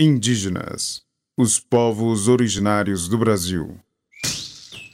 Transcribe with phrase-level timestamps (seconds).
[0.00, 1.02] Indígenas,
[1.36, 3.78] os povos originários do Brasil.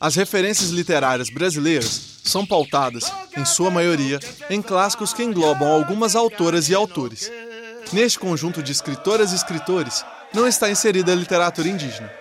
[0.01, 3.05] As referências literárias brasileiras são pautadas,
[3.37, 4.19] em sua maioria,
[4.51, 7.31] em clássicos que englobam algumas autoras e autores.
[7.93, 12.13] Neste conjunto de escritoras e escritores não está inserida a literatura indígena,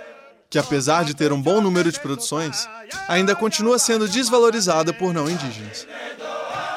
[0.48, 2.70] que apesar de ter um bom número de produções,
[3.08, 5.88] ainda continua sendo desvalorizada por não indígenas.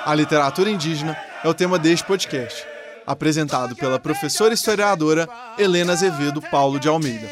[0.06, 1.14] A literatura indígena
[1.44, 2.79] é o tema deste podcast
[3.10, 7.28] apresentado pela professora historiadora Helena Azevedo Paulo de Almeida.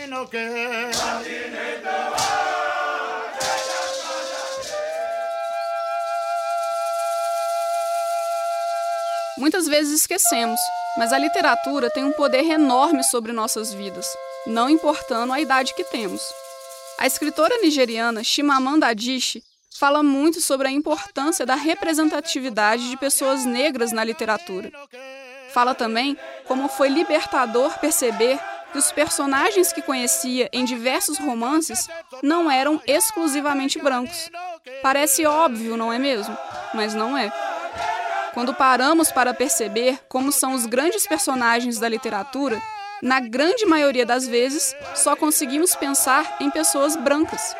[9.39, 10.59] Muitas vezes esquecemos,
[10.97, 14.06] mas a literatura tem um poder enorme sobre nossas vidas,
[14.47, 16.20] não importando a idade que temos.
[16.98, 19.45] A escritora nigeriana Chimamanda Adichie
[19.79, 24.73] fala muito sobre a importância da representatividade de pessoas negras na literatura.
[25.52, 26.16] Fala também
[26.47, 28.39] como foi libertador perceber
[28.73, 31.89] que os personagens que conhecia em diversos romances
[32.23, 34.31] não eram exclusivamente brancos.
[34.83, 36.36] Parece óbvio, não é mesmo?
[36.75, 37.33] Mas não é.
[38.34, 42.61] Quando paramos para perceber como são os grandes personagens da literatura,
[43.03, 47.56] na grande maioria das vezes só conseguimos pensar em pessoas brancas.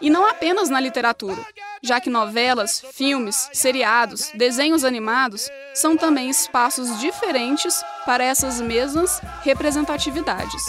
[0.00, 1.44] E não apenas na literatura,
[1.82, 10.62] já que novelas, filmes, seriados, desenhos animados são também espaços diferentes para essas mesmas representatividades.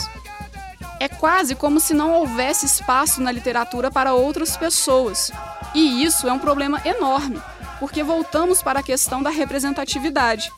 [0.99, 5.31] É quase como se não houvesse espaço na literatura para outras pessoas.
[5.73, 7.41] E isso é um problema enorme,
[7.79, 10.51] porque voltamos para a questão da representatividade.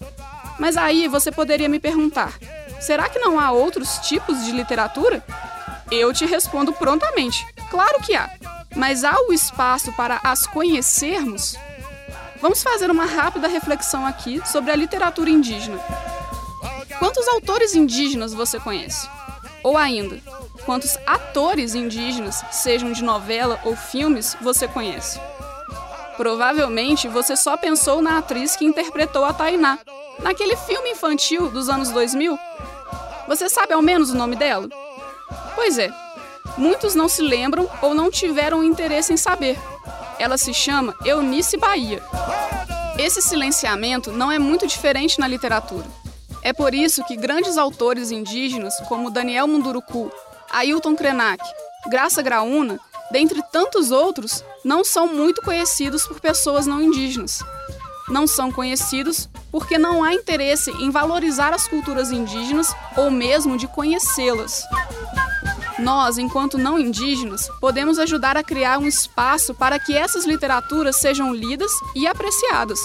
[0.60, 2.38] Mas aí você poderia me perguntar:
[2.80, 5.24] será que não há outros tipos de literatura?
[5.90, 8.30] Eu te respondo prontamente: claro que há
[8.76, 11.56] mas há o espaço para as conhecermos?
[12.42, 15.80] Vamos fazer uma rápida reflexão aqui sobre a literatura indígena.
[17.00, 19.08] Quantos autores indígenas você conhece?
[19.64, 20.20] Ou ainda,
[20.66, 25.20] quantos atores indígenas, sejam de novela ou filmes, você conhece?
[26.18, 29.80] Provavelmente você só pensou na atriz que interpretou a Tainá,
[30.20, 32.38] naquele filme infantil dos anos 2000.
[33.28, 34.68] Você sabe ao menos o nome dela?
[35.56, 35.90] Pois é,
[36.58, 39.60] Muitos não se lembram ou não tiveram interesse em saber.
[40.20, 42.02] Ela se chama Eunice Bahia.
[42.98, 45.86] Esse silenciamento não é muito diferente na literatura.
[46.44, 50.12] É por isso que grandes autores indígenas como Daniel Munduruku,
[50.52, 51.44] Ailton Krenak,
[51.90, 52.80] Graça Graúna,
[53.12, 57.40] dentre tantos outros, não são muito conhecidos por pessoas não indígenas.
[58.10, 63.68] Não são conhecidos porque não há interesse em valorizar as culturas indígenas ou mesmo de
[63.68, 64.64] conhecê-las.
[65.80, 71.34] Nós, enquanto não indígenas, podemos ajudar a criar um espaço para que essas literaturas sejam
[71.34, 72.80] lidas e apreciadas.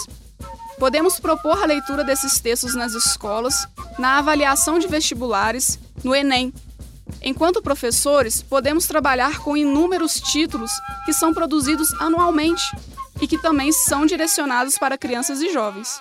[0.78, 3.66] Podemos propor a leitura desses textos nas escolas,
[3.99, 6.53] na avaliação de vestibulares, no Enem.
[7.21, 10.70] Enquanto professores, podemos trabalhar com inúmeros títulos
[11.05, 12.65] que são produzidos anualmente
[13.20, 16.00] e que também são direcionados para crianças e jovens.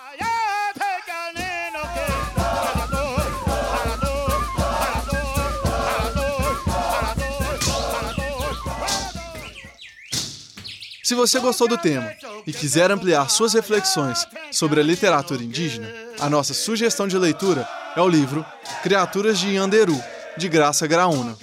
[11.08, 12.12] Se você gostou do tema
[12.46, 15.88] e quiser ampliar suas reflexões sobre a literatura indígena,
[16.20, 18.44] a nossa sugestão de leitura é o livro
[18.82, 19.98] Criaturas de Yanderu,
[20.36, 21.34] de Graça Graúna.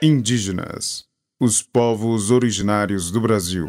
[0.00, 1.04] Indígenas,
[1.38, 3.68] os povos originários do Brasil.